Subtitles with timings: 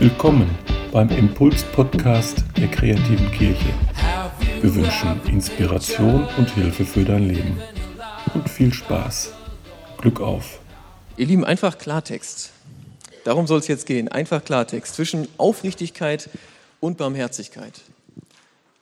[0.00, 0.48] Willkommen
[0.92, 3.74] beim Impuls-Podcast der kreativen Kirche.
[4.60, 7.60] Wir wünschen Inspiration und Hilfe für dein Leben.
[8.32, 9.32] Und viel Spaß.
[10.00, 10.60] Glück auf.
[11.16, 12.52] Ihr Lieben, einfach Klartext.
[13.24, 14.08] Darum soll es jetzt gehen.
[14.08, 16.30] Einfach Klartext zwischen Aufrichtigkeit
[16.78, 17.80] und Barmherzigkeit.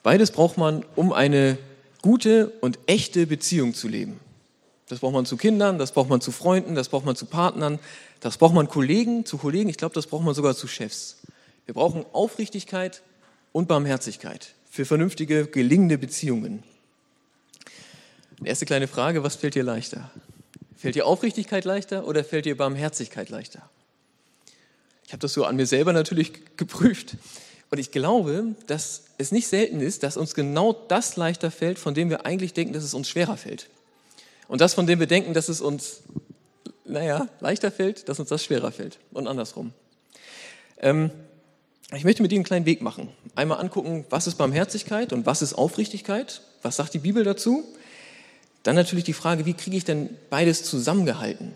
[0.03, 1.57] Beides braucht man, um eine
[2.07, 4.21] gute und echte Beziehung zu leben.
[4.89, 7.81] Das braucht man zu Kindern, das braucht man zu Freunden, das braucht man zu Partnern,
[8.21, 11.17] das braucht man Kollegen, zu Kollegen, ich glaube, das braucht man sogar zu Chefs.
[11.65, 13.03] Wir brauchen Aufrichtigkeit
[13.51, 16.63] und Barmherzigkeit für vernünftige, gelingende Beziehungen.
[18.45, 20.09] Erste kleine Frage, was fällt dir leichter?
[20.77, 23.69] Fällt dir Aufrichtigkeit leichter oder fällt dir Barmherzigkeit leichter?
[25.05, 27.17] Ich habe das so an mir selber natürlich geprüft.
[27.71, 31.95] Und ich glaube, dass es nicht selten ist, dass uns genau das leichter fällt, von
[31.95, 33.69] dem wir eigentlich denken, dass es uns schwerer fällt.
[34.49, 36.01] Und das, von dem wir denken, dass es uns,
[36.85, 38.99] naja, leichter fällt, dass uns das schwerer fällt.
[39.13, 39.73] Und andersrum.
[40.79, 41.11] Ähm,
[41.95, 43.09] ich möchte mit Ihnen einen kleinen Weg machen.
[43.35, 46.43] Einmal angucken, was ist Barmherzigkeit und was ist Aufrichtigkeit?
[46.63, 47.65] Was sagt die Bibel dazu?
[48.63, 51.53] Dann natürlich die Frage, wie kriege ich denn beides zusammengehalten?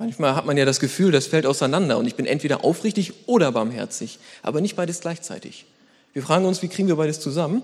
[0.00, 3.52] Manchmal hat man ja das Gefühl, das fällt auseinander und ich bin entweder aufrichtig oder
[3.52, 5.66] barmherzig, aber nicht beides gleichzeitig.
[6.14, 7.62] Wir fragen uns, wie kriegen wir beides zusammen?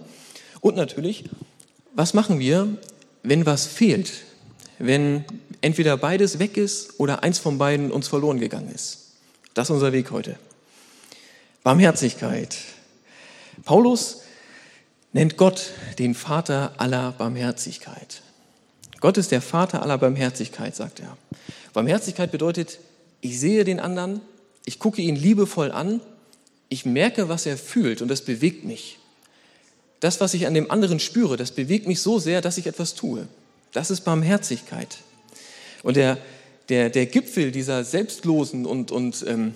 [0.60, 1.24] Und natürlich,
[1.94, 2.68] was machen wir,
[3.22, 4.12] wenn was fehlt?
[4.78, 5.24] Wenn
[5.62, 9.12] entweder beides weg ist oder eins von beiden uns verloren gegangen ist.
[9.54, 10.36] Das ist unser Weg heute.
[11.62, 12.54] Barmherzigkeit.
[13.64, 14.20] Paulus
[15.14, 18.20] nennt Gott den Vater aller Barmherzigkeit.
[19.00, 21.16] Gott ist der Vater aller Barmherzigkeit, sagt er.
[21.76, 22.78] Barmherzigkeit bedeutet,
[23.20, 24.22] ich sehe den anderen,
[24.64, 26.00] ich gucke ihn liebevoll an,
[26.70, 28.98] ich merke, was er fühlt und das bewegt mich.
[30.00, 32.94] Das, was ich an dem anderen spüre, das bewegt mich so sehr, dass ich etwas
[32.94, 33.28] tue.
[33.74, 34.96] Das ist Barmherzigkeit.
[35.82, 36.16] Und der,
[36.70, 39.52] der, der Gipfel dieser selbstlosen und, und ähm,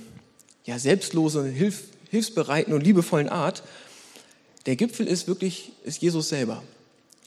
[0.67, 3.63] ja, selbstlosen, hilf, hilfsbereiten und liebevollen Art,
[4.67, 6.63] der Gipfel ist wirklich ist Jesus selber.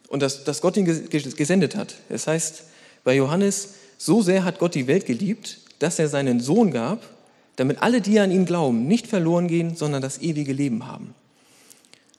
[0.07, 1.95] Und dass, dass Gott ihn gesendet hat.
[2.09, 2.63] Es das heißt
[3.03, 3.69] bei Johannes,
[4.05, 7.07] so sehr hat Gott die Welt geliebt, dass er seinen Sohn gab,
[7.55, 11.13] damit alle, die an ihn glauben, nicht verloren gehen, sondern das ewige Leben haben.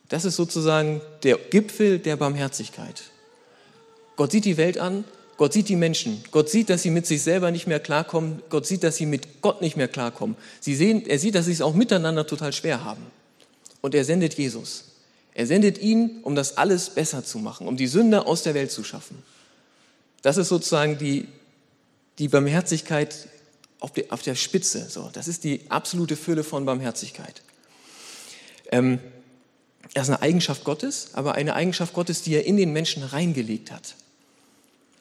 [0.09, 3.03] Das ist sozusagen der Gipfel der Barmherzigkeit.
[4.17, 5.05] Gott sieht die Welt an,
[5.37, 8.66] Gott sieht die Menschen, Gott sieht, dass sie mit sich selber nicht mehr klarkommen, Gott
[8.66, 10.37] sieht, dass sie mit Gott nicht mehr klarkommen.
[10.61, 13.03] Sie sehen, er sieht, dass sie es auch miteinander total schwer haben.
[13.81, 14.84] Und er sendet Jesus.
[15.34, 18.71] Er sendet ihn, um das alles besser zu machen, um die Sünde aus der Welt
[18.71, 19.19] zu schaffen.
[20.22, 21.27] Das ist sozusagen die,
[22.19, 23.29] die Barmherzigkeit
[23.81, 24.89] auf, die, auf der Spitze.
[24.89, 27.43] So, das ist die absolute Fülle von Barmherzigkeit.
[28.71, 28.99] Ähm,
[29.93, 33.71] das ist eine Eigenschaft Gottes, aber eine Eigenschaft Gottes, die er in den Menschen reingelegt
[33.71, 33.95] hat.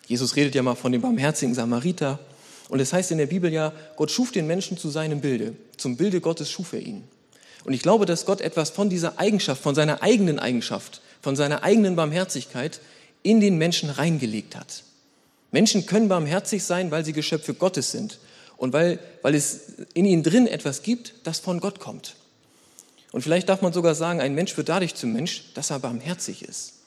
[0.08, 2.20] Jesus redet ja mal von dem barmherzigen Samariter.
[2.70, 5.56] Und es heißt in der Bibel ja, Gott schuf den Menschen zu seinem Bilde.
[5.78, 7.04] Zum Bilde Gottes schuf er ihn.
[7.64, 11.64] Und ich glaube, dass Gott etwas von dieser Eigenschaft, von seiner eigenen Eigenschaft, von seiner
[11.64, 12.82] eigenen Barmherzigkeit
[13.22, 14.84] in den Menschen reingelegt hat.
[15.54, 18.18] Menschen können barmherzig sein, weil sie Geschöpfe Gottes sind
[18.58, 19.62] und weil, weil es
[19.94, 22.16] in ihnen drin etwas gibt, das von Gott kommt.
[23.12, 26.42] Und vielleicht darf man sogar sagen, ein Mensch wird dadurch zum Mensch, dass er barmherzig
[26.42, 26.80] ist.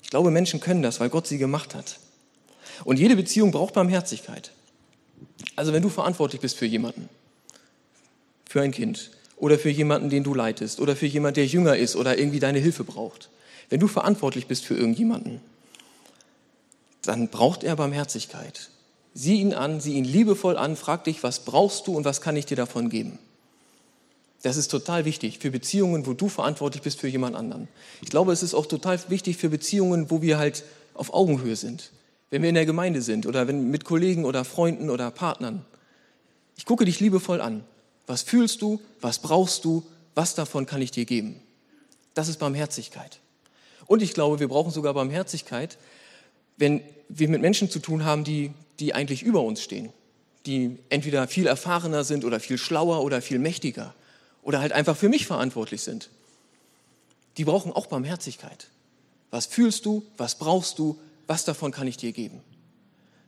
[0.00, 1.98] Ich glaube, Menschen können das, weil Gott sie gemacht hat.
[2.84, 4.52] Und jede Beziehung braucht Barmherzigkeit.
[5.56, 7.08] Also wenn du verantwortlich bist für jemanden,
[8.48, 11.96] für ein Kind oder für jemanden, den du leitest oder für jemanden, der jünger ist
[11.96, 13.28] oder irgendwie deine Hilfe braucht,
[13.70, 15.40] wenn du verantwortlich bist für irgendjemanden,
[17.02, 18.70] dann braucht er Barmherzigkeit.
[19.14, 22.36] Sieh ihn an, sieh ihn liebevoll an, frag dich, was brauchst du und was kann
[22.36, 23.18] ich dir davon geben?
[24.42, 27.68] Das ist total wichtig für Beziehungen, wo du verantwortlich bist für jemand anderen.
[28.00, 30.64] Ich glaube, es ist auch total wichtig für Beziehungen, wo wir halt
[30.94, 31.90] auf Augenhöhe sind.
[32.30, 35.64] Wenn wir in der Gemeinde sind oder wenn mit Kollegen oder Freunden oder Partnern.
[36.56, 37.62] Ich gucke dich liebevoll an.
[38.06, 38.80] Was fühlst du?
[39.00, 39.84] Was brauchst du?
[40.14, 41.40] Was davon kann ich dir geben?
[42.14, 43.20] Das ist Barmherzigkeit.
[43.86, 45.78] Und ich glaube, wir brauchen sogar Barmherzigkeit,
[46.56, 49.92] wenn wir mit Menschen zu tun haben, die, die eigentlich über uns stehen,
[50.46, 53.94] die entweder viel erfahrener sind oder viel schlauer oder viel mächtiger
[54.42, 56.10] oder halt einfach für mich verantwortlich sind.
[57.36, 58.68] Die brauchen auch Barmherzigkeit.
[59.30, 60.04] Was fühlst du?
[60.16, 60.98] Was brauchst du?
[61.26, 62.40] Was davon kann ich dir geben?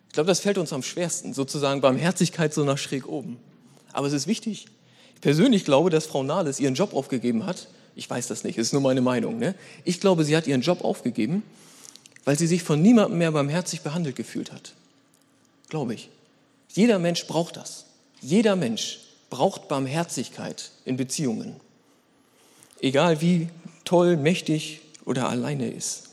[0.08, 3.38] Ich glaube, das fällt uns am schwersten, sozusagen Barmherzigkeit so nach schräg oben.
[3.92, 4.66] Aber es ist wichtig.
[5.14, 7.68] Ich persönlich glaube, dass Frau Nahles ihren Job aufgegeben hat.
[7.96, 9.38] Ich weiß das nicht, ist nur meine Meinung.
[9.38, 9.54] Ne?
[9.84, 11.42] Ich glaube, sie hat ihren Job aufgegeben,
[12.24, 14.72] weil sie sich von niemandem mehr barmherzig behandelt gefühlt hat.
[15.68, 16.10] Glaube ich.
[16.72, 17.86] Jeder Mensch braucht das.
[18.20, 19.00] Jeder Mensch
[19.30, 21.56] braucht Barmherzigkeit in Beziehungen.
[22.80, 23.48] Egal wie
[23.84, 26.10] toll, mächtig oder alleine ist.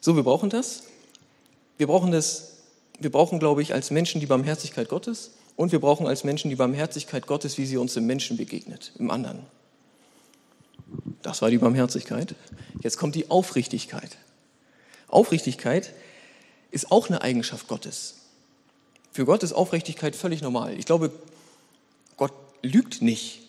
[0.00, 0.84] So, wir brauchen das.
[1.78, 2.52] Wir brauchen das,
[2.98, 6.56] wir brauchen, glaube ich, als Menschen die Barmherzigkeit Gottes und wir brauchen als Menschen die
[6.56, 9.40] Barmherzigkeit Gottes, wie sie uns im Menschen begegnet, im anderen.
[11.22, 12.34] Das war die Barmherzigkeit.
[12.82, 14.16] Jetzt kommt die Aufrichtigkeit.
[15.08, 15.92] Aufrichtigkeit
[16.70, 18.16] ist auch eine Eigenschaft Gottes.
[19.12, 20.78] Für Gott ist Aufrichtigkeit völlig normal.
[20.78, 21.10] Ich glaube,
[22.16, 22.32] Gott
[22.62, 23.40] lügt nicht.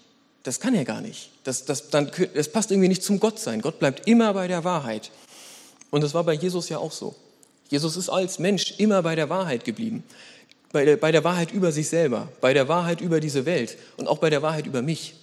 [0.44, 1.30] Das kann er gar nicht.
[1.44, 3.62] Das, das, dann, das passt irgendwie nicht zum Gottsein.
[3.62, 5.12] Gott bleibt immer bei der Wahrheit.
[5.92, 7.16] Und das war bei Jesus ja auch so.
[7.70, 10.04] Jesus ist als Mensch immer bei der Wahrheit geblieben.
[10.72, 14.08] Bei der, bei der Wahrheit über sich selber, bei der Wahrheit über diese Welt und
[14.08, 15.16] auch bei der Wahrheit über mich.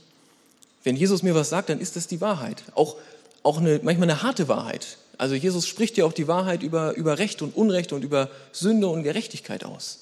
[0.82, 2.62] Wenn Jesus mir was sagt, dann ist das die Wahrheit.
[2.75, 2.96] Auch,
[3.44, 4.99] auch eine, manchmal eine harte Wahrheit.
[5.17, 8.88] Also Jesus spricht ja auch die Wahrheit über, über Recht und Unrecht und über Sünde
[8.88, 10.00] und Gerechtigkeit aus.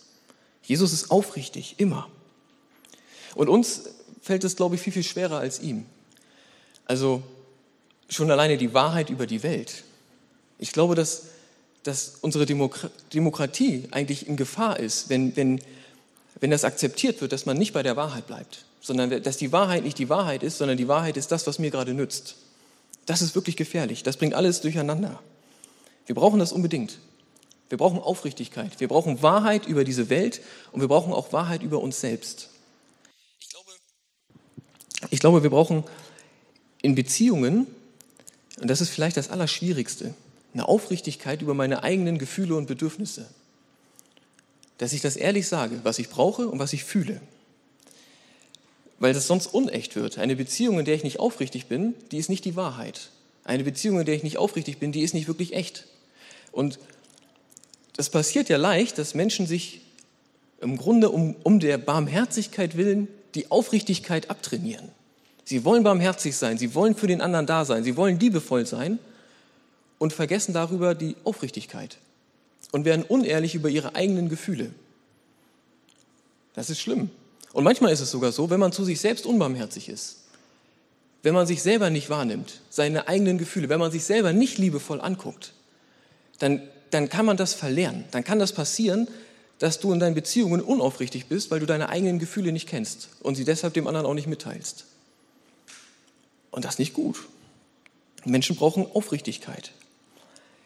[0.62, 2.08] Jesus ist aufrichtig, immer.
[3.34, 3.82] Und uns
[4.22, 5.84] fällt es, glaube ich, viel, viel schwerer als ihm.
[6.86, 7.22] Also
[8.08, 9.84] schon alleine die Wahrheit über die Welt.
[10.58, 11.24] Ich glaube, dass,
[11.82, 15.60] dass unsere Demokratie eigentlich in Gefahr ist, wenn, wenn,
[16.40, 19.82] wenn das akzeptiert wird, dass man nicht bei der Wahrheit bleibt, sondern dass die Wahrheit
[19.82, 22.36] nicht die Wahrheit ist, sondern die Wahrheit ist das, was mir gerade nützt.
[23.06, 24.02] Das ist wirklich gefährlich.
[24.02, 25.20] Das bringt alles durcheinander.
[26.06, 26.98] Wir brauchen das unbedingt.
[27.68, 28.80] Wir brauchen Aufrichtigkeit.
[28.80, 30.40] Wir brauchen Wahrheit über diese Welt
[30.72, 32.50] und wir brauchen auch Wahrheit über uns selbst.
[33.40, 33.70] Ich glaube,
[35.10, 35.84] ich glaube wir brauchen
[36.82, 37.66] in Beziehungen,
[38.60, 40.14] und das ist vielleicht das Allerschwierigste,
[40.52, 43.26] eine Aufrichtigkeit über meine eigenen Gefühle und Bedürfnisse.
[44.78, 47.20] Dass ich das ehrlich sage, was ich brauche und was ich fühle
[49.02, 50.16] weil das sonst unecht wird.
[50.18, 53.08] Eine Beziehung, in der ich nicht aufrichtig bin, die ist nicht die Wahrheit.
[53.42, 55.88] Eine Beziehung, in der ich nicht aufrichtig bin, die ist nicht wirklich echt.
[56.52, 56.78] Und
[57.96, 59.80] das passiert ja leicht, dass Menschen sich
[60.60, 64.88] im Grunde um, um der Barmherzigkeit willen die Aufrichtigkeit abtrainieren.
[65.42, 69.00] Sie wollen barmherzig sein, sie wollen für den anderen da sein, sie wollen liebevoll sein
[69.98, 71.98] und vergessen darüber die Aufrichtigkeit
[72.70, 74.70] und werden unehrlich über ihre eigenen Gefühle.
[76.54, 77.10] Das ist schlimm.
[77.52, 80.18] Und manchmal ist es sogar so, wenn man zu sich selbst unbarmherzig ist,
[81.22, 85.00] wenn man sich selber nicht wahrnimmt, seine eigenen Gefühle, wenn man sich selber nicht liebevoll
[85.00, 85.52] anguckt,
[86.38, 88.04] dann, dann kann man das verlernen.
[88.10, 89.06] Dann kann das passieren,
[89.58, 93.36] dass du in deinen Beziehungen unaufrichtig bist, weil du deine eigenen Gefühle nicht kennst und
[93.36, 94.86] sie deshalb dem anderen auch nicht mitteilst.
[96.50, 97.28] Und das ist nicht gut.
[98.24, 99.72] Menschen brauchen Aufrichtigkeit.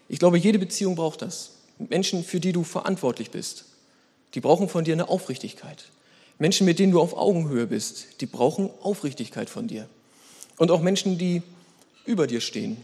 [0.09, 1.51] Ich glaube, jede Beziehung braucht das.
[1.79, 3.67] Menschen, für die du verantwortlich bist,
[4.35, 5.85] die brauchen von dir eine Aufrichtigkeit.
[6.39, 9.89] Menschen, mit denen du auf Augenhöhe bist, die brauchen Aufrichtigkeit von dir.
[10.59, 11.43] Und auch Menschen, die
[12.05, 12.77] über dir stehen,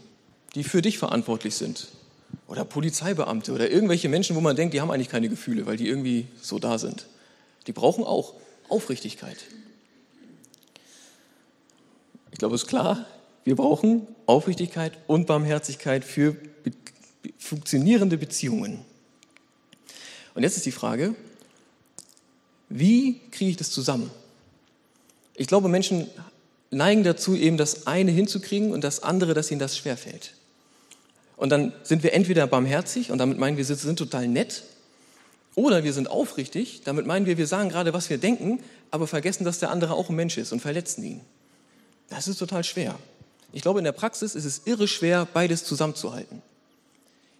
[0.55, 1.87] die für dich verantwortlich sind.
[2.47, 5.87] Oder Polizeibeamte oder irgendwelche Menschen, wo man denkt, die haben eigentlich keine Gefühle, weil die
[5.87, 7.07] irgendwie so da sind.
[7.67, 8.33] Die brauchen auch
[8.69, 9.37] Aufrichtigkeit.
[12.31, 13.05] Ich glaube, es ist klar,
[13.43, 16.35] wir brauchen Aufrichtigkeit und Barmherzigkeit für
[17.37, 18.79] funktionierende Beziehungen.
[20.33, 21.15] Und jetzt ist die Frage,
[22.75, 24.09] wie kriege ich das zusammen?
[25.35, 26.07] Ich glaube, Menschen
[26.71, 30.33] neigen dazu, eben das eine hinzukriegen und das andere, dass ihnen das schwerfällt.
[31.37, 34.63] Und dann sind wir entweder barmherzig und damit meinen wir, wir sind total nett,
[35.55, 38.59] oder wir sind aufrichtig, damit meinen wir, wir sagen gerade, was wir denken,
[38.89, 41.21] aber vergessen, dass der andere auch ein Mensch ist und verletzen ihn.
[42.09, 42.97] Das ist total schwer.
[43.51, 46.41] Ich glaube, in der Praxis ist es irre schwer, beides zusammenzuhalten.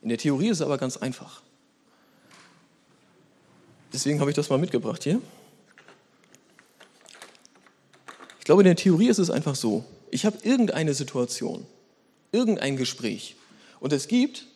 [0.03, 1.42] In der Theorie ist es aber ganz einfach.
[3.93, 5.21] Deswegen habe ich das mal mitgebracht hier.
[8.39, 9.85] Ich glaube, in der Theorie ist es einfach so.
[10.11, 11.65] Ich habe irgendeine Situation,
[12.31, 13.35] irgendein Gespräch
[13.79, 14.47] und es gibt,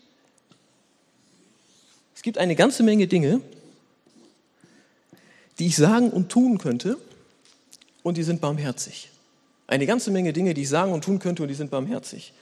[2.15, 3.39] es gibt eine ganze Menge Dinge,
[5.59, 6.97] die ich sagen und tun könnte
[8.03, 9.09] und die sind barmherzig.
[9.67, 12.33] Eine ganze Menge Dinge, die ich sagen und tun könnte und die sind barmherzig.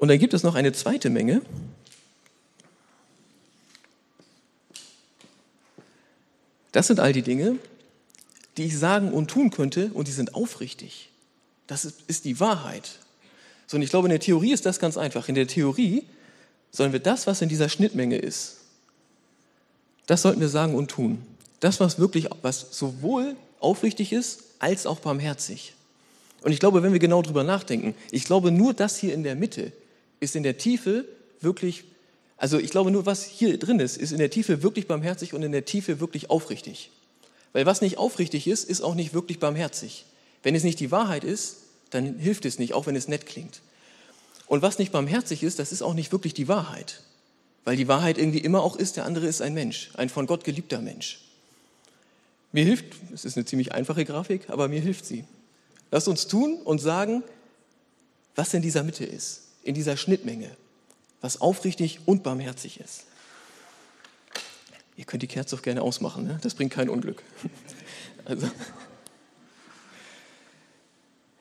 [0.00, 1.42] Und dann gibt es noch eine zweite Menge.
[6.72, 7.56] Das sind all die Dinge,
[8.56, 11.10] die ich sagen und tun könnte und die sind aufrichtig.
[11.66, 12.98] Das ist, die Wahrheit.
[13.66, 15.28] So, und ich glaube, in der Theorie ist das ganz einfach.
[15.28, 16.04] In der Theorie
[16.70, 18.56] sollen wir das, was in dieser Schnittmenge ist,
[20.06, 21.22] das sollten wir sagen und tun.
[21.60, 25.74] Das, was wirklich, was sowohl aufrichtig ist, als auch barmherzig.
[26.40, 29.34] Und ich glaube, wenn wir genau drüber nachdenken, ich glaube, nur das hier in der
[29.36, 29.72] Mitte
[30.20, 31.06] ist in der Tiefe
[31.40, 31.84] wirklich,
[32.36, 35.42] also ich glaube nur, was hier drin ist, ist in der Tiefe wirklich barmherzig und
[35.42, 36.90] in der Tiefe wirklich aufrichtig.
[37.52, 40.04] Weil was nicht aufrichtig ist, ist auch nicht wirklich barmherzig.
[40.42, 41.56] Wenn es nicht die Wahrheit ist,
[41.90, 43.60] dann hilft es nicht, auch wenn es nett klingt.
[44.46, 47.02] Und was nicht barmherzig ist, das ist auch nicht wirklich die Wahrheit.
[47.64, 50.44] Weil die Wahrheit irgendwie immer auch ist, der andere ist ein Mensch, ein von Gott
[50.44, 51.20] geliebter Mensch.
[52.52, 55.24] Mir hilft, es ist eine ziemlich einfache Grafik, aber mir hilft sie.
[55.90, 57.22] Lasst uns tun und sagen,
[58.34, 60.56] was in dieser Mitte ist, in dieser Schnittmenge,
[61.20, 63.04] was aufrichtig und barmherzig ist.
[64.96, 66.38] Ihr könnt die Kerze auch gerne ausmachen, ne?
[66.42, 67.22] das bringt kein Unglück.
[68.26, 68.48] Also,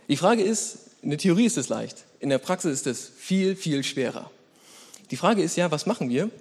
[0.08, 3.56] die Frage ist, in der Theorie ist es leicht, in der Praxis ist es viel,
[3.56, 4.32] viel schwerer.
[5.12, 6.32] Die Frage ist ja, was machen wir,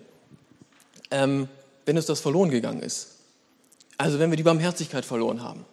[1.11, 1.49] ähm,
[1.85, 3.16] wenn uns das verloren gegangen ist?
[3.99, 5.64] Also wenn wir die Barmherzigkeit verloren haben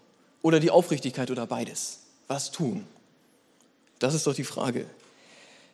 [0.41, 2.00] oder die Aufrichtigkeit oder beides.
[2.27, 2.85] Was tun?
[4.00, 4.88] Das ist doch die Frage.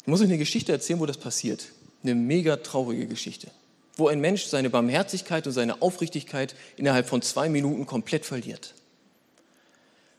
[0.02, 1.68] Ich muss euch eine Geschichte erzählen, wo das passiert.
[2.04, 3.52] Eine mega traurige Geschichte.
[3.96, 8.74] Wo ein Mensch seine Barmherzigkeit und seine Aufrichtigkeit innerhalb von zwei Minuten komplett verliert.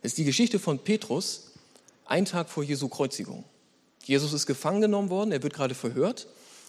[0.03, 1.53] Das ist die Geschichte von Petrus,
[2.05, 3.45] ein Tag vor Jesu Kreuzigung.
[4.05, 6.27] Jesus ist gefangen genommen worden, er wird gerade verhört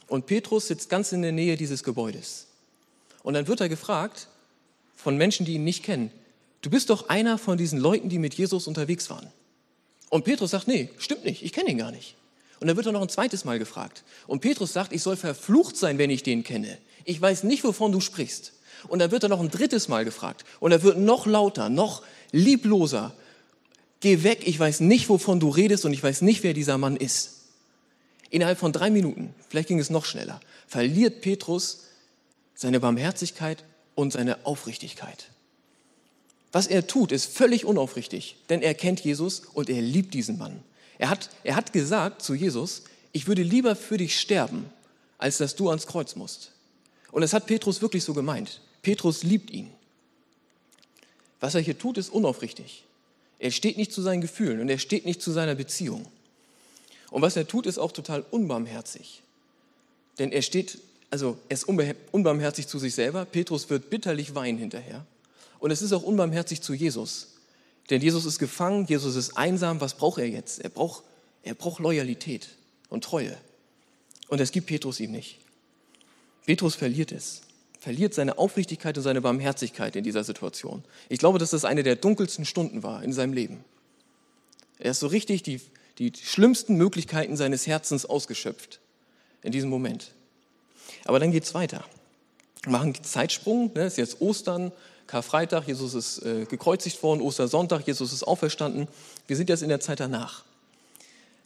[0.07, 2.47] und Petrus sitzt ganz in der Nähe dieses Gebäudes.
[3.23, 4.27] Und dann wird er gefragt
[4.95, 6.11] von Menschen, die ihn nicht kennen,
[6.61, 9.27] du bist doch einer von diesen Leuten, die mit Jesus unterwegs waren.
[10.09, 12.15] Und Petrus sagt, nee, stimmt nicht, ich kenne ihn gar nicht.
[12.63, 14.05] Und dann wird er noch ein zweites Mal gefragt.
[14.25, 16.77] Und Petrus sagt, ich soll verflucht sein, wenn ich den kenne.
[17.03, 18.53] Ich weiß nicht, wovon du sprichst.
[18.87, 20.45] Und dann wird er noch ein drittes Mal gefragt.
[20.61, 23.13] Und er wird noch lauter, noch liebloser.
[23.99, 26.95] Geh weg, ich weiß nicht, wovon du redest und ich weiß nicht, wer dieser Mann
[26.95, 27.41] ist.
[28.29, 31.87] Innerhalb von drei Minuten, vielleicht ging es noch schneller, verliert Petrus
[32.55, 35.31] seine Barmherzigkeit und seine Aufrichtigkeit.
[36.53, 40.63] Was er tut, ist völlig unaufrichtig, denn er kennt Jesus und er liebt diesen Mann.
[40.97, 44.65] Er hat, er hat gesagt zu Jesus, ich würde lieber für dich sterben,
[45.17, 46.51] als dass du ans Kreuz musst.
[47.11, 48.61] Und das hat Petrus wirklich so gemeint.
[48.81, 49.69] Petrus liebt ihn.
[51.39, 52.85] Was er hier tut, ist unaufrichtig.
[53.39, 56.07] Er steht nicht zu seinen Gefühlen und er steht nicht zu seiner Beziehung.
[57.11, 59.21] Und was er tut, ist auch total unbarmherzig.
[60.17, 63.25] Denn er steht, also er ist unbarmherzig zu sich selber.
[63.25, 65.05] Petrus wird bitterlich weinen hinterher.
[65.59, 67.32] Und es ist auch unbarmherzig zu Jesus.
[67.89, 69.81] Denn Jesus ist gefangen, Jesus ist einsam.
[69.81, 70.61] Was braucht er jetzt?
[70.61, 71.03] Er braucht,
[71.43, 72.49] er braucht Loyalität
[72.89, 73.37] und Treue.
[74.27, 75.39] Und das gibt Petrus ihm nicht.
[76.45, 77.41] Petrus verliert es,
[77.79, 80.83] verliert seine Aufrichtigkeit und seine Barmherzigkeit in dieser Situation.
[81.09, 83.63] Ich glaube, dass das eine der dunkelsten Stunden war in seinem Leben.
[84.79, 85.61] Er ist so richtig die,
[85.99, 88.79] die schlimmsten Möglichkeiten seines Herzens ausgeschöpft
[89.41, 90.11] in diesem Moment.
[91.05, 91.85] Aber dann geht es weiter.
[92.65, 94.71] Machen Zeitsprung, ne, ist jetzt Ostern,
[95.13, 98.87] Karfreitag, Jesus ist äh, gekreuzigt worden, Ostersonntag, Jesus ist auferstanden.
[99.27, 100.43] Wir sind jetzt in der Zeit danach.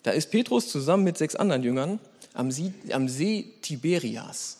[0.03, 1.99] Da ist Petrus zusammen mit sechs anderen Jüngern
[2.33, 4.59] am See, am See Tiberias.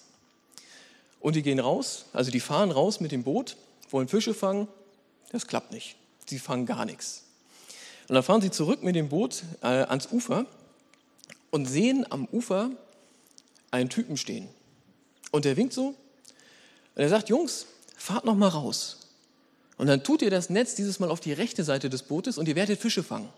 [1.21, 3.55] Und die gehen raus, also die fahren raus mit dem Boot,
[3.91, 4.67] wollen Fische fangen.
[5.31, 5.95] Das klappt nicht.
[6.25, 7.23] Sie fangen gar nichts.
[8.09, 10.45] Und dann fahren sie zurück mit dem Boot äh, ans Ufer
[11.49, 12.71] und sehen am Ufer
[13.71, 14.49] einen Typen stehen.
[15.31, 15.95] Und der winkt so
[16.97, 18.97] und er sagt, Jungs, fahrt noch mal raus.
[19.77, 22.47] Und dann tut ihr das Netz dieses Mal auf die rechte Seite des Bootes und
[22.47, 23.29] ihr werdet Fische fangen.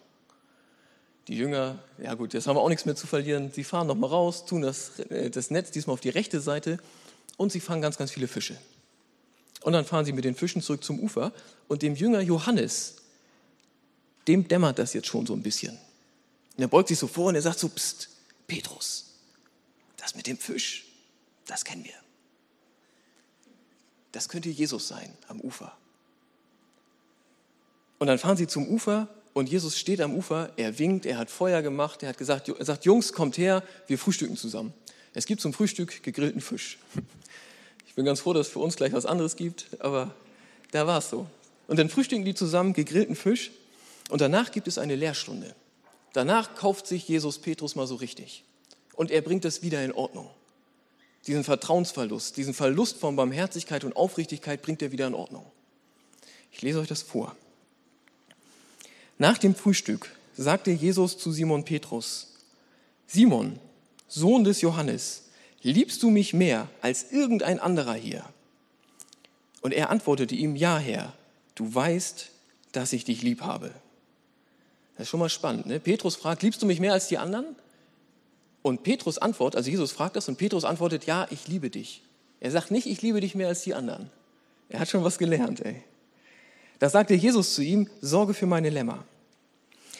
[1.27, 3.51] Die Jünger, ja gut, jetzt haben wir auch nichts mehr zu verlieren.
[3.53, 6.79] Sie fahren noch mal raus, tun das, äh, das Netz diesmal auf die rechte Seite
[7.37, 8.57] und sie fangen ganz, ganz viele Fische.
[9.61, 11.33] Und dann fahren sie mit den Fischen zurück zum Ufer
[11.67, 12.95] und dem Jünger Johannes,
[14.27, 15.77] dem dämmert das jetzt schon so ein bisschen.
[16.55, 18.09] Und er beugt sich so vor und er sagt so, Psst,
[18.47, 19.15] Petrus,
[19.97, 20.85] das mit dem Fisch,
[21.45, 21.93] das kennen wir.
[24.11, 25.75] Das könnte Jesus sein am Ufer.
[27.99, 31.29] Und dann fahren sie zum Ufer und Jesus steht am Ufer, er winkt, er hat
[31.29, 34.73] Feuer gemacht, er hat gesagt, er sagt, Jungs, kommt her, wir frühstücken zusammen.
[35.13, 36.77] Es gibt zum Frühstück gegrillten Fisch.
[37.87, 40.13] Ich bin ganz froh, dass es für uns gleich was anderes gibt, aber
[40.71, 41.27] da war es so.
[41.67, 43.51] Und dann frühstücken die zusammen gegrillten Fisch
[44.09, 45.53] und danach gibt es eine Lehrstunde.
[46.13, 48.43] Danach kauft sich Jesus Petrus mal so richtig
[48.93, 50.29] und er bringt es wieder in Ordnung
[51.29, 55.45] diesen Vertrauensverlust, diesen Verlust von Barmherzigkeit und Aufrichtigkeit bringt er wieder in Ordnung.
[56.51, 57.35] Ich lese euch das vor.
[59.19, 62.33] Nach dem Frühstück sagte Jesus zu Simon Petrus,
[63.05, 63.59] Simon,
[64.07, 65.25] Sohn des Johannes,
[65.61, 68.25] liebst du mich mehr als irgendein anderer hier?
[69.61, 71.13] Und er antwortete ihm, ja Herr,
[71.53, 72.29] du weißt,
[72.71, 73.71] dass ich dich lieb habe.
[74.95, 75.67] Das ist schon mal spannend.
[75.67, 75.79] Ne?
[75.79, 77.55] Petrus fragt, liebst du mich mehr als die anderen?
[78.61, 82.03] Und Petrus antwortet, also Jesus fragt das und Petrus antwortet, ja, ich liebe dich.
[82.39, 84.09] Er sagt nicht, ich liebe dich mehr als die anderen.
[84.69, 85.83] Er hat schon was gelernt, ey.
[86.79, 89.03] Da sagte Jesus zu ihm, sorge für meine Lämmer.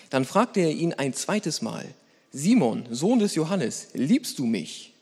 [0.10, 1.86] Dann fragte er ihn ein zweites Mal,
[2.32, 4.94] Simon, Sohn des Johannes, liebst du mich?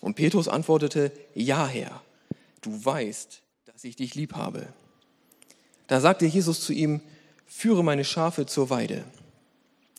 [0.00, 2.02] Und Petrus antwortete, ja, Herr,
[2.60, 4.68] du weißt, dass ich dich lieb habe.
[5.86, 7.00] Da sagte Jesus zu ihm,
[7.46, 9.04] führe meine Schafe zur Weide.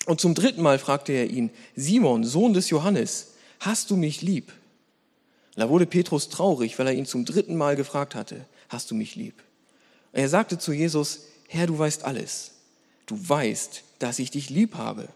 [0.06, 4.52] Und zum dritten Mal fragte er ihn, Simon, Sohn des Johannes, hast du mich lieb?
[5.56, 9.16] Da wurde Petrus traurig, weil er ihn zum dritten Mal gefragt hatte, hast du mich
[9.16, 9.34] lieb?
[10.12, 12.52] Er sagte zu Jesus, Herr, du weißt alles.
[13.06, 15.08] Du weißt, dass ich dich lieb habe.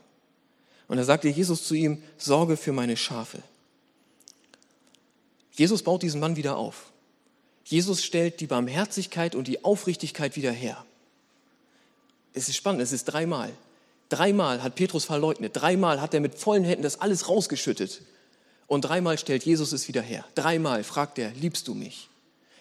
[0.87, 3.41] Und da sagte Jesus zu ihm, sorge für meine Schafe.
[5.51, 6.91] Jesus baut diesen Mann wieder auf.
[7.65, 10.83] Jesus stellt die Barmherzigkeit und die Aufrichtigkeit wieder her.
[12.33, 13.51] Es ist spannend, es ist dreimal.
[14.09, 18.01] Dreimal hat Petrus verleugnet, dreimal hat er mit vollen Händen das alles rausgeschüttet.
[18.65, 20.25] Und dreimal stellt Jesus es wieder her.
[20.35, 22.09] Dreimal fragt er, liebst du mich?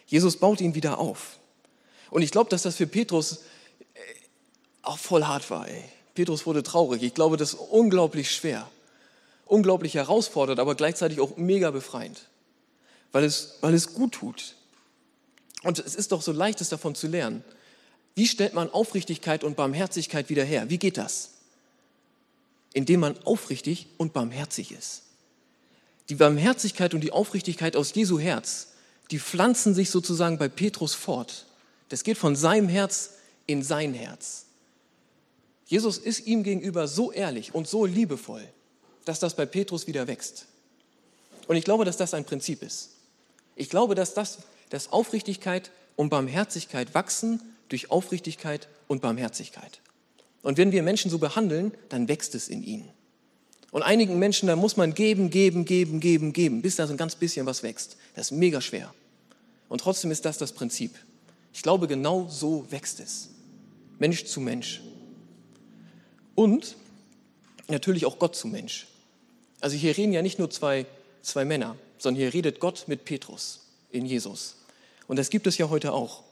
[0.06, 1.38] Jesus baut ihn wieder auf.
[2.10, 3.38] Und ich glaube, dass das für Petrus
[3.94, 3.98] äh,
[4.82, 5.68] auch voll hart war.
[5.68, 5.84] Ey.
[6.14, 7.02] Petrus wurde traurig.
[7.02, 8.68] Ich glaube, das ist unglaublich schwer,
[9.46, 12.22] unglaublich herausfordernd, aber gleichzeitig auch mega befreiend,
[13.12, 14.54] weil es, weil es gut tut.
[15.62, 17.44] Und es ist doch so leicht, es davon zu lernen.
[18.14, 20.70] Wie stellt man Aufrichtigkeit und Barmherzigkeit wieder her?
[20.70, 21.37] Wie geht das?
[22.72, 25.02] Indem man aufrichtig und barmherzig ist.
[26.08, 28.68] Die Barmherzigkeit und die Aufrichtigkeit aus Jesu Herz,
[29.10, 31.46] die pflanzen sich sozusagen bei Petrus fort.
[31.88, 33.14] Das geht von seinem Herz
[33.46, 34.46] in sein Herz.
[35.66, 38.46] Jesus ist ihm gegenüber so ehrlich und so liebevoll,
[39.04, 40.46] dass das bei Petrus wieder wächst.
[41.46, 42.90] Und ich glaube, dass das ein Prinzip ist.
[43.54, 44.38] Ich glaube, dass, das,
[44.70, 49.80] dass Aufrichtigkeit und Barmherzigkeit wachsen durch Aufrichtigkeit und Barmherzigkeit.
[50.42, 52.88] Und wenn wir Menschen so behandeln, dann wächst es in ihnen.
[53.70, 56.96] Und einigen Menschen, da muss man geben, geben, geben, geben, geben, bis da so ein
[56.96, 57.96] ganz bisschen was wächst.
[58.14, 58.94] Das ist mega schwer.
[59.68, 60.94] Und trotzdem ist das das Prinzip.
[61.52, 63.28] Ich glaube, genau so wächst es.
[63.98, 64.80] Mensch zu Mensch
[66.38, 66.76] und
[67.66, 68.86] natürlich auch Gott zu Mensch.
[69.60, 70.86] Also hier reden ja nicht nur zwei,
[71.20, 74.54] zwei Männer, sondern hier redet Gott mit Petrus in Jesus.
[75.08, 76.22] Und das gibt es ja heute auch.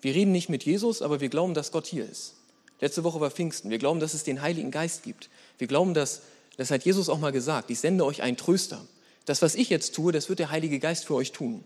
[0.00, 2.34] Wir reden nicht mit Jesus, aber wir glauben, dass Gott hier ist.
[2.80, 3.70] Letzte Woche war Pfingsten.
[3.70, 5.28] Wir glauben, dass es den Heiligen Geist gibt.
[5.58, 6.22] Wir glauben, dass,
[6.56, 8.84] das hat Jesus auch mal gesagt, ich sende euch einen Tröster.
[9.24, 11.64] Das, was ich jetzt tue, das wird der Heilige Geist für euch tun.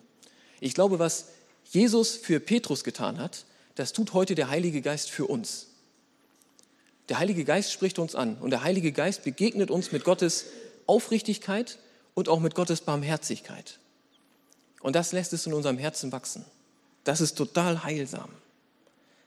[0.60, 1.26] Ich glaube, was
[1.70, 5.66] Jesus für Petrus getan hat, das tut heute der Heilige Geist für uns.
[7.08, 10.46] Der Heilige Geist spricht uns an und der Heilige Geist begegnet uns mit Gottes
[10.86, 11.78] Aufrichtigkeit
[12.14, 13.78] und auch mit Gottes Barmherzigkeit.
[14.80, 16.44] Und das lässt es in unserem Herzen wachsen.
[17.04, 18.30] Das ist total heilsam.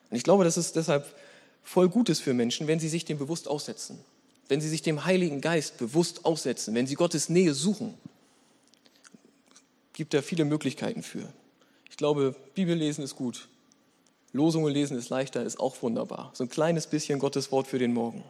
[0.09, 1.13] Und ich glaube, dass es deshalb
[1.63, 3.99] voll gut ist für Menschen, wenn sie sich dem bewusst aussetzen.
[4.49, 7.93] Wenn sie sich dem Heiligen Geist bewusst aussetzen, wenn sie Gottes Nähe suchen.
[9.93, 11.31] Gibt da viele Möglichkeiten für.
[11.89, 13.47] Ich glaube, Bibellesen ist gut.
[14.33, 16.31] Losungen lesen ist leichter, ist auch wunderbar.
[16.33, 18.23] So ein kleines bisschen Gottes Wort für den Morgen.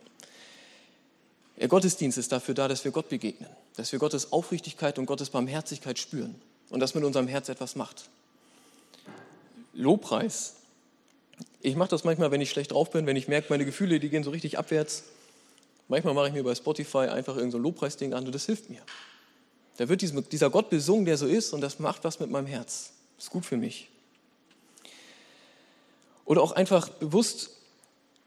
[1.57, 5.29] Der Gottesdienst ist dafür da, dass wir Gott begegnen, dass wir Gottes Aufrichtigkeit und Gottes
[5.29, 6.35] Barmherzigkeit spüren
[6.69, 8.09] und das mit unserem Herz etwas macht.
[9.73, 10.55] Lobpreis.
[11.65, 14.09] Ich mache das manchmal, wenn ich schlecht drauf bin, wenn ich merke, meine Gefühle, die
[14.09, 15.05] gehen so richtig abwärts.
[15.87, 18.81] Manchmal mache ich mir bei Spotify einfach irgendein so Lobpreisding an und das hilft mir.
[19.77, 22.91] Da wird dieser Gott besungen, der so ist und das macht was mit meinem Herz.
[23.17, 23.87] Ist gut für mich.
[26.25, 27.51] Oder auch einfach bewusst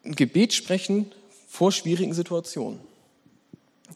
[0.02, 1.12] ein Gebet sprechen
[1.46, 2.80] vor schwierigen Situationen.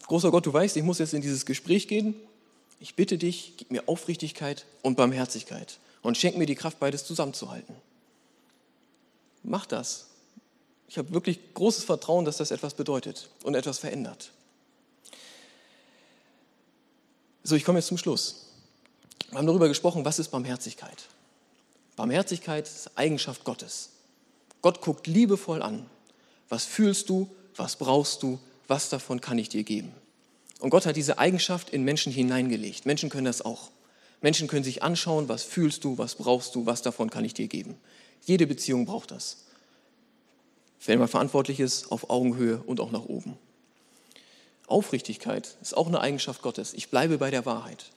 [0.05, 2.13] Großer Gott, du weißt, ich muss jetzt in dieses Gespräch gehen.
[2.79, 7.75] Ich bitte dich, gib mir Aufrichtigkeit und Barmherzigkeit und schenk mir die Kraft, beides zusammenzuhalten.
[9.43, 10.07] Mach das.
[10.87, 14.31] Ich habe wirklich großes Vertrauen, dass das etwas bedeutet und etwas verändert.
[17.43, 18.47] So, ich komme jetzt zum Schluss.
[19.29, 21.05] Wir haben darüber gesprochen, was ist Barmherzigkeit?
[21.95, 23.89] Barmherzigkeit ist Eigenschaft Gottes.
[24.61, 25.89] Gott guckt liebevoll an.
[26.49, 27.29] Was fühlst du?
[27.55, 28.39] Was brauchst du?
[28.67, 29.93] Was davon kann ich dir geben?
[30.59, 32.85] Und Gott hat diese Eigenschaft in Menschen hineingelegt.
[32.85, 33.71] Menschen können das auch.
[34.21, 37.47] Menschen können sich anschauen, was fühlst du, was brauchst du, was davon kann ich dir
[37.47, 37.77] geben.
[38.25, 39.37] Jede Beziehung braucht das.
[40.85, 43.37] Wenn man verantwortlich ist, auf Augenhöhe und auch nach oben.
[44.67, 46.73] Aufrichtigkeit ist auch eine Eigenschaft Gottes.
[46.73, 47.91] Ich bleibe bei der Wahrheit.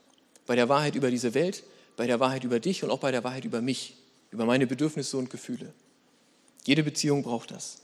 [0.46, 1.62] Bei der Wahrheit über diese Welt,
[1.96, 3.96] bei der Wahrheit über dich und auch bei der Wahrheit über mich,
[4.30, 5.72] über meine Bedürfnisse und Gefühle.
[6.64, 7.78] Jede Beziehung braucht das.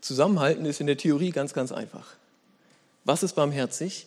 [0.00, 2.16] Zusammenhalten ist in der Theorie ganz, ganz einfach.
[3.04, 4.06] Was ist barmherzig?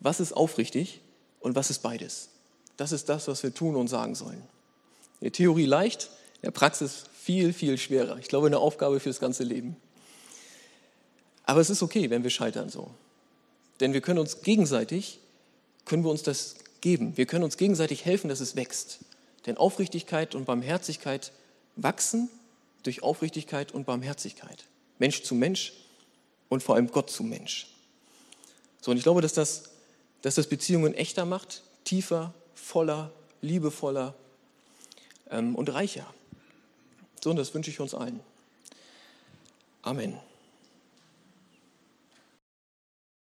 [0.00, 1.00] Was ist aufrichtig?
[1.40, 2.28] Und was ist beides?
[2.76, 4.42] Das ist das, was wir tun und sagen sollen.
[5.20, 8.18] In der Theorie leicht, in der Praxis viel, viel schwerer.
[8.18, 9.76] Ich glaube, eine Aufgabe für das ganze Leben.
[11.44, 12.90] Aber es ist okay, wenn wir scheitern so.
[13.80, 15.20] Denn wir können uns gegenseitig,
[15.84, 17.16] können wir uns das geben.
[17.16, 19.00] Wir können uns gegenseitig helfen, dass es wächst.
[19.46, 21.32] Denn Aufrichtigkeit und Barmherzigkeit
[21.76, 22.28] wachsen
[22.82, 24.64] durch Aufrichtigkeit und Barmherzigkeit.
[24.98, 25.72] Mensch zu Mensch
[26.48, 27.68] und vor allem Gott zu Mensch.
[28.80, 29.70] So, und ich glaube, dass das,
[30.22, 34.14] dass das Beziehungen echter macht, tiefer, voller, liebevoller
[35.30, 36.06] ähm, und reicher.
[37.22, 38.20] So, und das wünsche ich uns allen.
[39.82, 40.18] Amen.